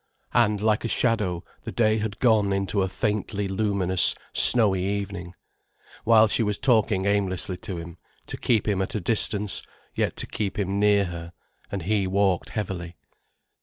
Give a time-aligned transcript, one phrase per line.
[0.33, 5.35] And like a shadow, the day had gone into a faintly luminous, snowy evening,
[6.05, 9.61] while she was talking aimlessly to him, to keep him at a distance,
[9.93, 11.33] yet to keep him near her,
[11.71, 12.95] and he walked heavily.